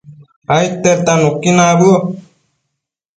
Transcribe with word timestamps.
aidtedta 0.55 1.13
nuqui 1.21 1.51
nabëo 1.57 1.97